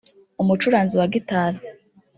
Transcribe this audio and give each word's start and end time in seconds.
umucuranzi 0.41 0.95
wa 0.99 1.07
guitar 1.13 1.51